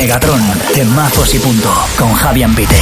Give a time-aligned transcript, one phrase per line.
[0.00, 0.40] Megatron,
[0.74, 2.74] temazos y punto, con Javi Ambite.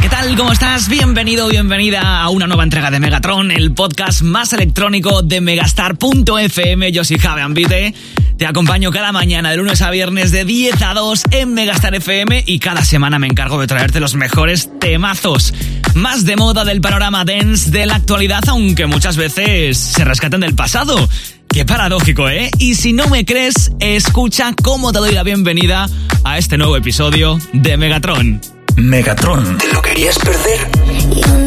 [0.00, 0.34] ¿Qué tal?
[0.36, 0.88] ¿Cómo estás?
[0.88, 6.92] Bienvenido, bienvenida a una nueva entrega de Megatron, el podcast más electrónico de Megastar.fm.
[6.92, 7.94] Yo soy Javi Ambite.
[8.38, 12.44] Te acompaño cada mañana de lunes a viernes de 10 a 2 en Megastar FM
[12.46, 15.52] y cada semana me encargo de traerte los mejores temazos.
[15.94, 20.54] Más de moda del panorama dance de la actualidad, aunque muchas veces se rescatan del
[20.54, 21.06] pasado.
[21.54, 22.50] Qué paradójico, ¿eh?
[22.58, 25.88] Y si no me crees, escucha cómo te doy la bienvenida
[26.24, 28.40] a este nuevo episodio de Megatron.
[28.74, 30.68] Megatron, ¿te lo querías perder?
[31.14, 31.44] You're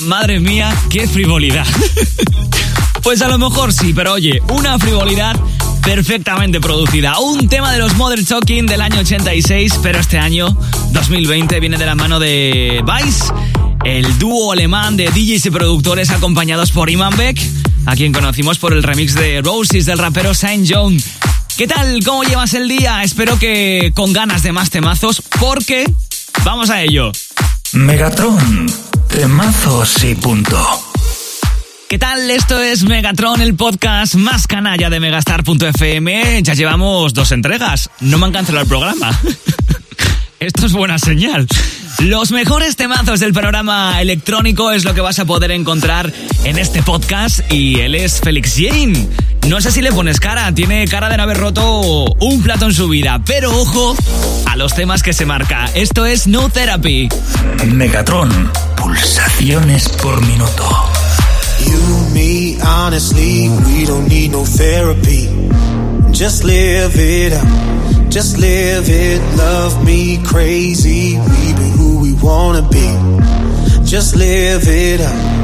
[0.00, 1.66] Madre mía, qué frivolidad.
[3.02, 5.36] pues a lo mejor sí, pero oye, una frivolidad
[5.82, 7.18] perfectamente producida.
[7.18, 10.56] Un tema de los Modern Talking del año 86, pero este año,
[10.92, 13.24] 2020, viene de la mano de Vice,
[13.84, 17.38] el dúo alemán de DJs y productores acompañados por Iman Beck,
[17.84, 20.96] a quien conocimos por el remix de Roses del rapero Saint John.
[21.58, 22.02] ¿Qué tal?
[22.02, 23.02] ¿Cómo llevas el día?
[23.02, 25.84] Espero que con ganas de más temazos, porque
[26.44, 27.12] vamos a ello.
[27.72, 28.66] Megatron,
[29.14, 30.58] temazos y punto.
[31.88, 32.28] ¿Qué tal?
[32.32, 36.42] Esto es Megatron, el podcast más canalla de Megastar.fm.
[36.42, 37.90] Ya llevamos dos entregas.
[38.00, 39.16] No me han cancelado el programa.
[40.40, 41.46] Esto es buena señal.
[42.00, 46.82] Los mejores temazos del programa electrónico es lo que vas a poder encontrar en este
[46.82, 49.08] podcast y él es Felix Jane.
[49.48, 52.72] No sé si le pones cara, tiene cara de no haber roto un plato en
[52.72, 53.94] su vida, pero ojo
[54.46, 55.66] a los temas que se marca.
[55.74, 57.08] Esto es No Therapy.
[57.66, 60.66] Megatron, pulsaciones por minuto.
[61.66, 65.28] You, me, honestly, we don't need no therapy.
[66.10, 67.46] Just live it up.
[68.10, 69.20] Just live it.
[69.36, 71.18] Love me crazy.
[71.18, 73.84] We be who we wanna be.
[73.84, 75.43] Just live it up.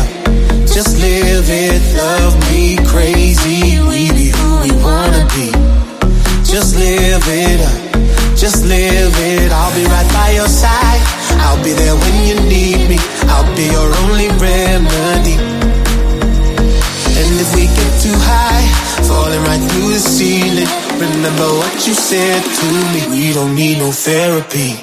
[20.01, 20.67] Ceiling,
[20.99, 23.01] remember what you said to me.
[23.15, 24.73] We don't need no therapy.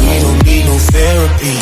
[0.00, 1.56] We don't need no therapy.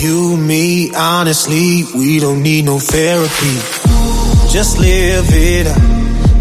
[0.00, 3.54] You, me, honestly, we don't need no therapy.
[4.50, 5.97] Just live it up,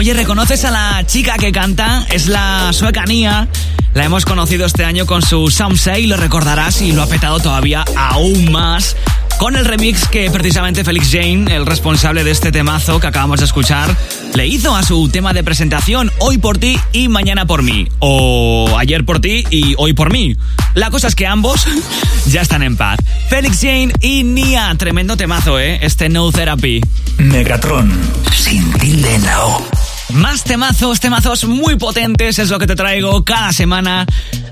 [0.00, 2.06] Oye, ¿reconoces a la chica que canta?
[2.08, 3.48] Es la sueca Nia.
[3.94, 7.84] La hemos conocido este año con su Say, lo recordarás y lo ha petado todavía
[7.96, 8.96] aún más
[9.40, 13.46] con el remix que precisamente Felix Jane, el responsable de este temazo que acabamos de
[13.46, 13.96] escuchar,
[14.34, 17.88] le hizo a su tema de presentación Hoy por ti y mañana por mí.
[18.00, 20.36] O ayer por ti y hoy por mí.
[20.74, 21.66] La cosa es que ambos
[22.26, 22.98] ya están en paz.
[23.30, 25.78] Felix Jane y Nia, tremendo temazo, ¿eh?
[25.80, 26.82] Este No Therapy.
[27.16, 27.90] Megatron,
[28.36, 29.79] sin tilde en.
[30.12, 34.06] Más temazos, temazos muy potentes es lo que te traigo cada semana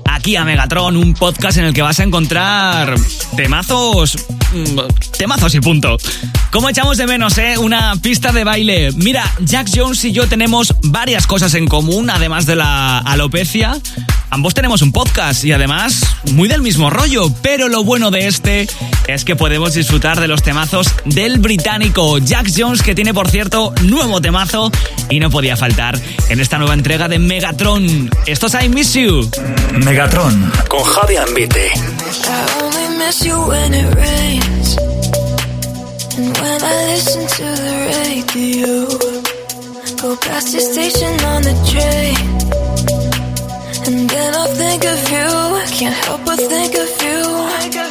[0.05, 2.95] aquí a Megatron, un podcast en el que vas a encontrar
[3.35, 4.17] temazos,
[4.53, 4.79] mm,
[5.17, 5.97] temazos y punto.
[6.51, 7.57] ¿Cómo echamos de menos, eh?
[7.57, 8.91] Una pista de baile.
[8.93, 13.77] Mira, Jack Jones y yo tenemos varias cosas en común, además de la alopecia.
[14.31, 18.67] Ambos tenemos un podcast y además muy del mismo rollo, pero lo bueno de este
[19.07, 23.73] es que podemos disfrutar de los temazos del británico Jack Jones, que tiene por cierto
[23.83, 24.71] nuevo temazo
[25.09, 25.99] y no podía faltar
[26.29, 28.09] en esta nueva entrega de Megatron.
[28.27, 29.29] Esto es I Miss You.
[29.83, 31.71] Megatron con Javi Ambite.
[41.91, 42.38] I
[43.87, 45.27] And then I think of you,
[45.63, 47.88] I can't help but think of you.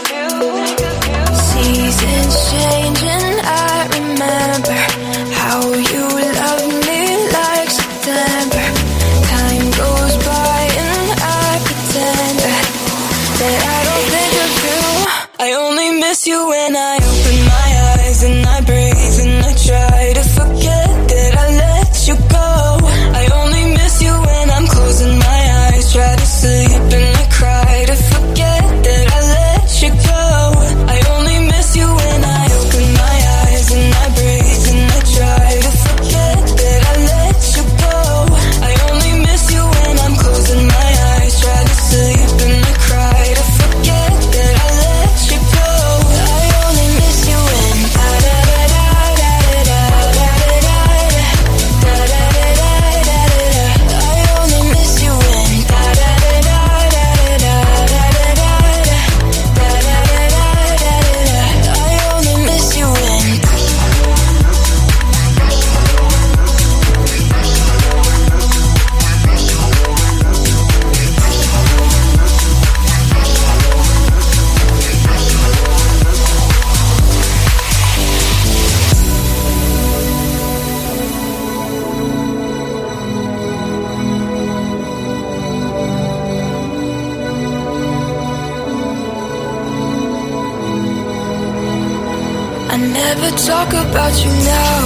[93.20, 94.78] never talk about you now.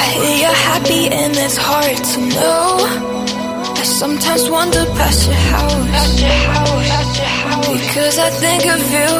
[0.00, 2.64] I hear you're happy and it's hard to know.
[3.76, 5.78] I sometimes wander past your house.
[7.70, 9.12] Because I think of you,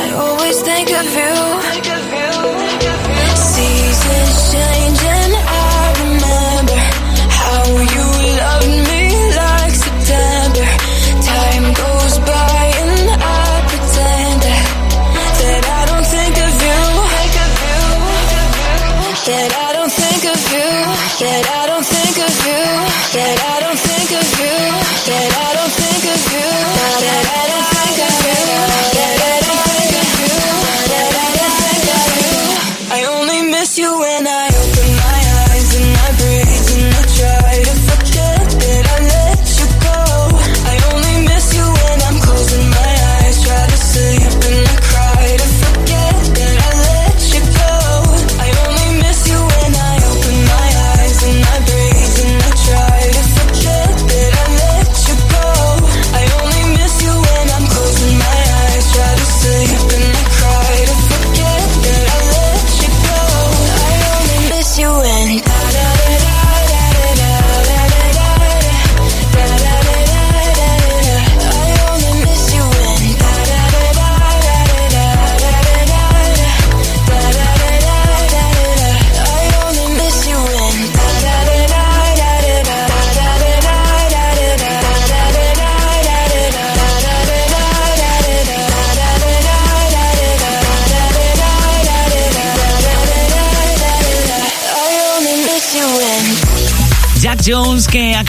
[0.00, 2.01] I always think of you.
[21.22, 21.61] get up.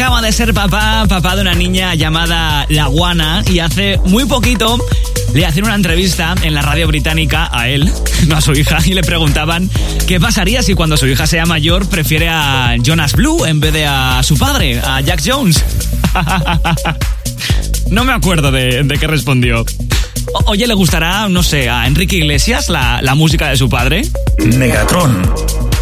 [0.04, 4.78] acaba de ser papá, papá de una niña llamada La Guana, y hace muy poquito
[5.34, 7.90] le hacían una entrevista en la radio británica a él,
[8.28, 9.70] no a su hija, y le preguntaban
[10.06, 13.86] qué pasaría si cuando su hija sea mayor prefiere a Jonas Blue en vez de
[13.86, 15.64] a su padre, a Jack Jones.
[17.90, 19.64] No me acuerdo de, de qué respondió.
[20.46, 24.02] Oye, ¿le gustará, no sé, a Enrique Iglesias la, la música de su padre?
[24.40, 25.22] Megatron.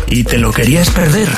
[0.09, 1.29] Y te lo querías perder.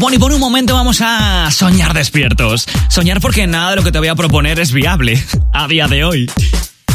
[0.00, 2.66] Bueno, y por un momento vamos a soñar despiertos.
[2.88, 6.04] Soñar porque nada de lo que te voy a proponer es viable a día de
[6.04, 6.30] hoy.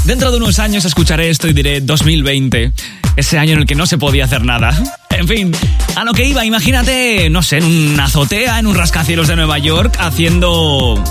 [0.05, 2.71] Dentro de unos años escucharé esto y diré 2020,
[3.15, 4.71] ese año en el que no se podía hacer nada.
[5.11, 5.55] En fin,
[5.95, 9.59] a lo que iba, imagínate, no sé, en una azotea, en un rascacielos de Nueva
[9.59, 11.01] York, haciendo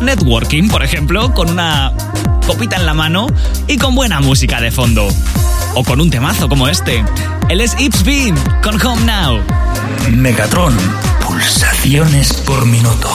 [0.00, 1.92] networking, por ejemplo, con una
[2.46, 3.26] copita en la mano
[3.66, 5.08] y con buena música de fondo.
[5.74, 7.02] O con un temazo como este.
[7.48, 9.40] Él es Ipsbeam con Home Now.
[10.12, 10.76] Megatron
[11.40, 13.08] pulsaciones por minuto.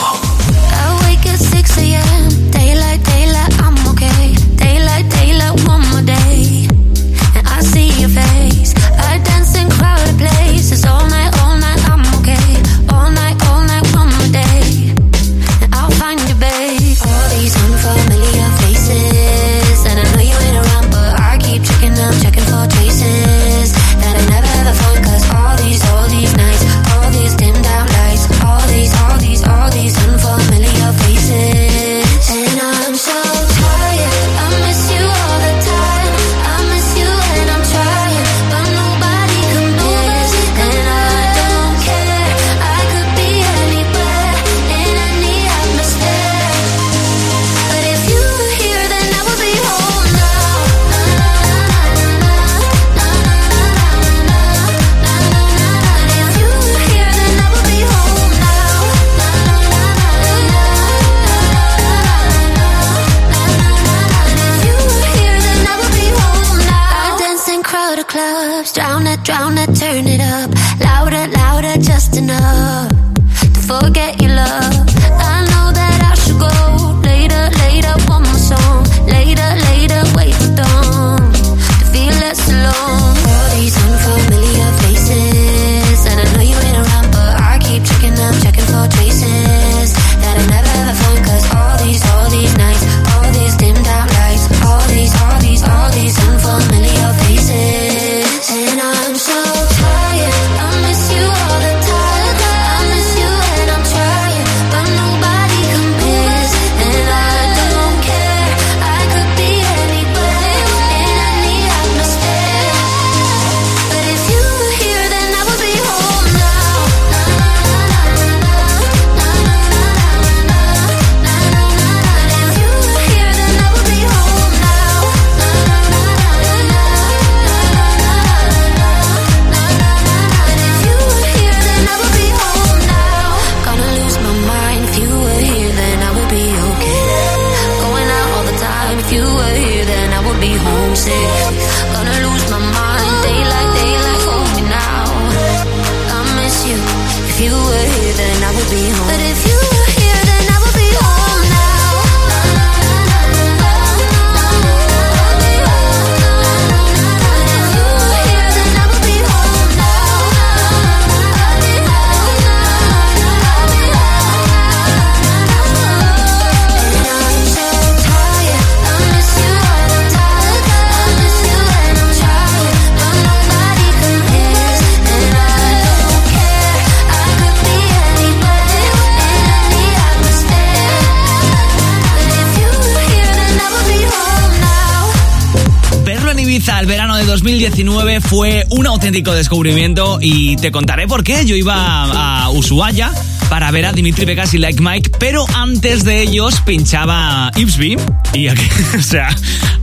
[187.76, 191.44] 2019 fue un auténtico descubrimiento y te contaré por qué.
[191.44, 193.12] Yo iba a Ushuaia
[193.50, 197.98] para ver a Dimitri Vegas y Like Mike, pero antes de ellos pinchaba Ipsby
[198.32, 198.48] y
[198.98, 199.28] o sea,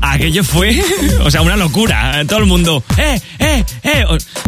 [0.01, 0.83] aquello fue,
[1.21, 2.23] o sea, una locura.
[2.27, 4.05] Todo el mundo, eh, eh, eh,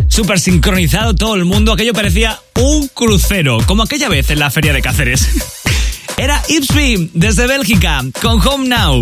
[0.07, 1.71] súper sincronizado todo el mundo.
[1.71, 5.29] Aquello parecía un crucero, como aquella vez en la feria de Cáceres.
[6.17, 9.01] Era Ipsby desde Bélgica con Home Now.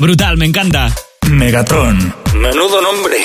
[0.00, 0.90] Brutal, me encanta.
[1.28, 2.14] Megatron.
[2.34, 3.18] Menudo nombre.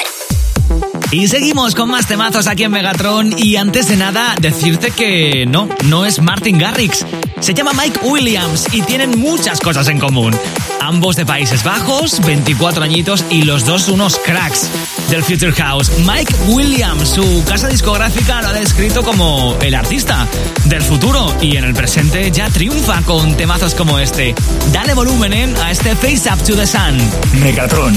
[1.11, 5.67] Y seguimos con más temazos aquí en Megatron y antes de nada decirte que no,
[5.85, 7.03] no es Martin Garrix.
[7.39, 10.37] Se llama Mike Williams y tienen muchas cosas en común.
[10.79, 14.69] Ambos de Países Bajos, 24 añitos y los dos unos cracks
[15.09, 15.91] del Future House.
[16.05, 20.27] Mike Williams, su casa discográfica lo ha descrito como el artista
[20.65, 24.35] del futuro y en el presente ya triunfa con temazos como este.
[24.71, 25.53] Dale volumen ¿eh?
[25.63, 26.99] a este Face Up to the Sun.
[27.41, 27.95] Megatron,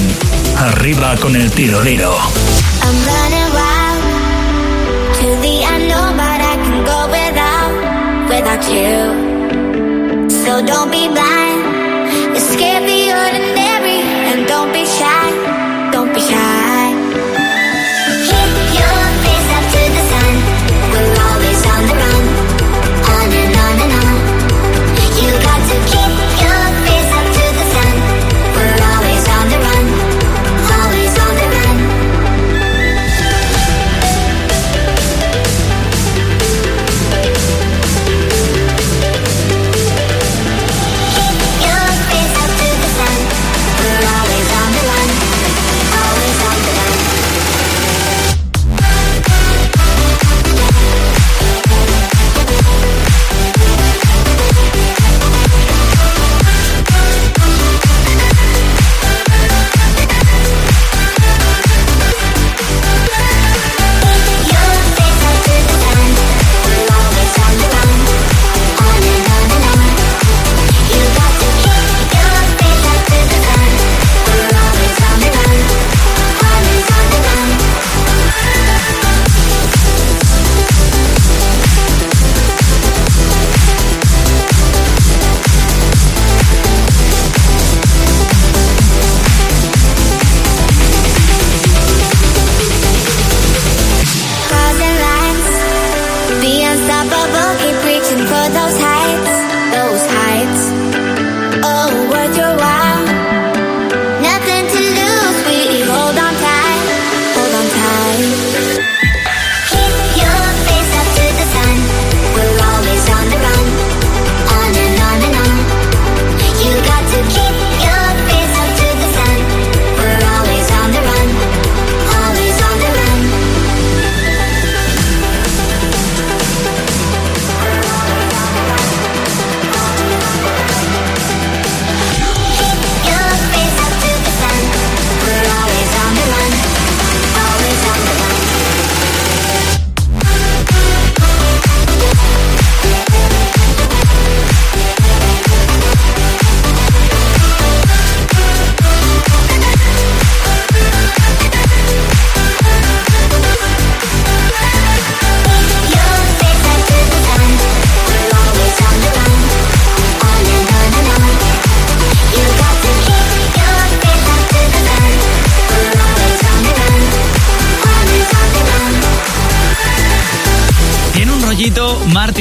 [0.56, 1.82] arriba con el tiro
[10.66, 11.01] don't be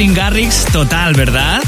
[0.02, 1.62] Martin Garrix total, ¿verdad?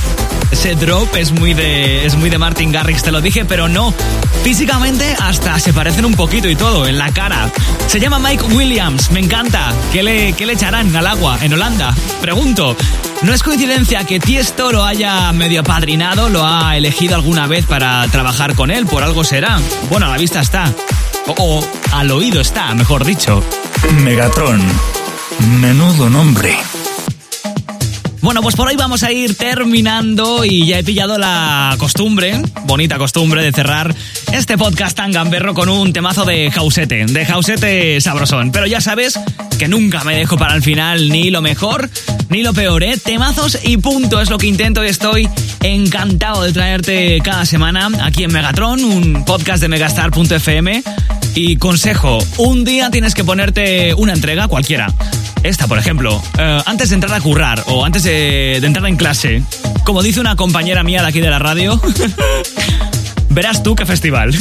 [0.51, 3.95] Ese drop es muy de es muy de Martin Garrix, te lo dije, pero no.
[4.43, 7.49] Físicamente hasta se parecen un poquito y todo, en la cara.
[7.87, 9.73] Se llama Mike Williams, me encanta.
[9.93, 11.95] ¿Qué le, qué le echarán al agua en Holanda?
[12.21, 12.77] Pregunto.
[13.23, 18.05] No es coincidencia que Tiesto lo haya medio apadrinado, lo ha elegido alguna vez para
[18.09, 19.61] trabajar con él, por algo será.
[19.91, 20.75] Bueno, a la vista está.
[21.29, 23.45] O, o al oído está, mejor dicho.
[24.03, 24.61] Megatron.
[25.61, 26.59] Menudo nombre.
[28.25, 32.97] Bueno, pues por hoy vamos a ir terminando y ya he pillado la costumbre, bonita
[32.97, 33.95] costumbre, de cerrar
[34.33, 38.51] este podcast tan gamberro con un temazo de jausete, de jausete sabrosón.
[38.51, 39.21] Pero ya sabes
[39.59, 41.91] que nunca me dejo para el final ni lo mejor
[42.31, 42.97] ni lo peor, ¿eh?
[42.97, 45.29] Temazos y punto es lo que intento y estoy
[45.63, 50.83] encantado de traerte cada semana aquí en Megatron, un podcast de megastar.fm.
[51.35, 54.93] Y consejo, un día tienes que ponerte una entrega cualquiera
[55.45, 59.43] esta, por ejemplo, eh, antes de entrar a currar o antes de, entrar en clase,
[59.85, 61.81] como dice una compañera mía de aquí de la radio,
[63.29, 64.35] verás tú qué festival.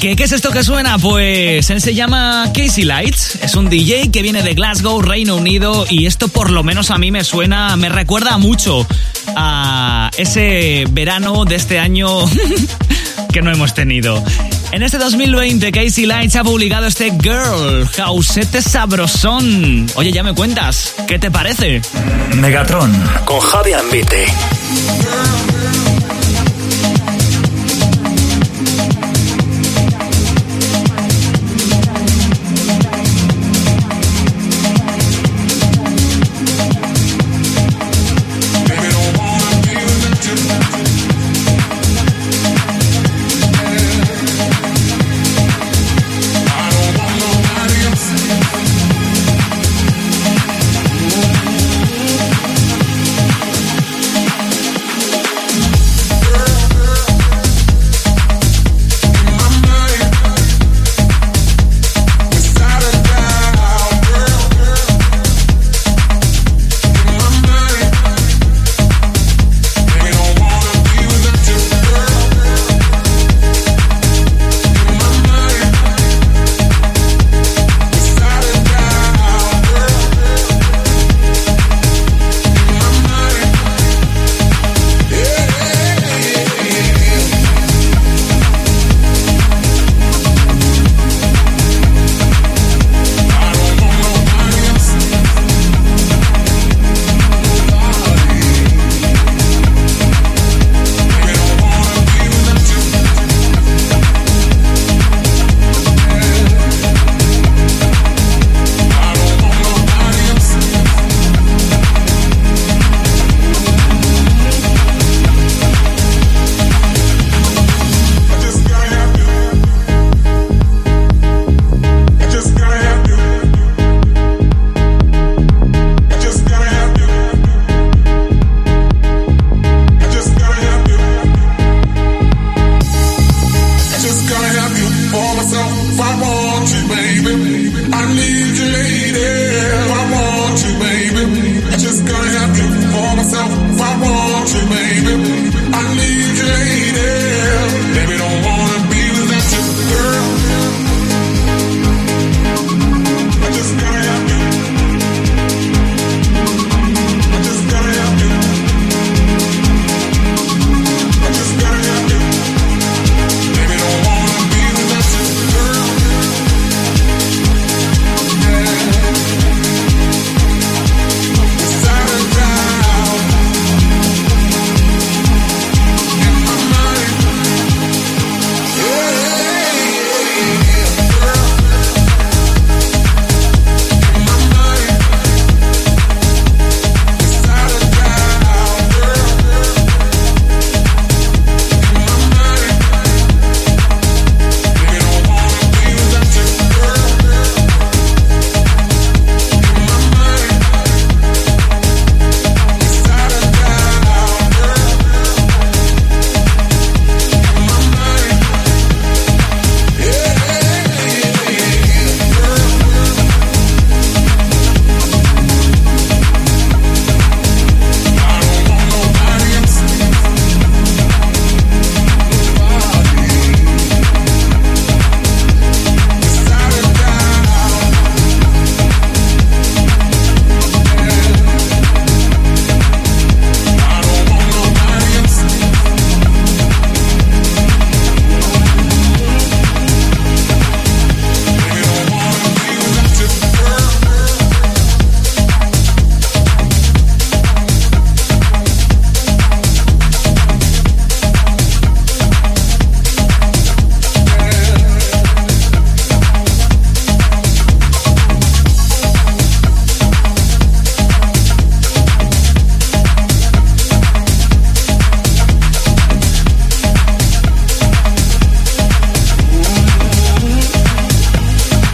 [0.00, 0.98] ¿Qué, ¿Qué, es esto que suena?
[0.98, 5.86] Pues él se llama Casey Lights, es un DJ que viene de Glasgow, Reino Unido,
[5.88, 8.86] y esto por lo menos a mí me suena, me recuerda mucho
[9.36, 12.06] a ese verano de este año
[13.32, 14.22] que no hemos tenido.
[14.74, 19.86] En este 2020, Casey Lights ha publicado este Girl, Jausete Sabrosón.
[19.94, 21.80] Oye, ya me cuentas, ¿qué te parece?
[22.40, 22.92] Megatron,
[23.24, 24.26] con Javi Ambite.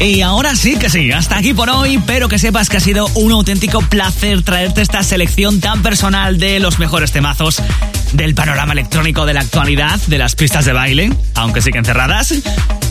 [0.00, 3.06] Y ahora sí que sí, hasta aquí por hoy, pero que sepas que ha sido
[3.14, 7.62] un auténtico placer traerte esta selección tan personal de los mejores temazos
[8.14, 12.32] del panorama electrónico de la actualidad, de las pistas de baile, aunque siguen cerradas.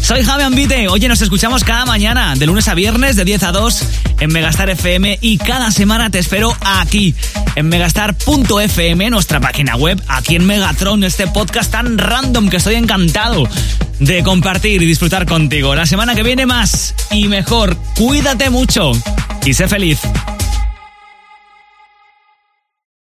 [0.10, 3.52] Soy Javi Ambite, oye, nos escuchamos cada mañana, de lunes a viernes, de 10 a
[3.52, 3.84] 2,
[4.22, 7.14] en Megastar FM, y cada semana te espero aquí,
[7.54, 13.48] en megastar.fm, nuestra página web, aquí en Megatron, este podcast tan random que estoy encantado
[14.00, 15.76] de compartir y disfrutar contigo.
[15.76, 17.78] La semana que viene más y mejor.
[17.96, 18.94] Cuídate mucho
[19.46, 20.00] y sé feliz.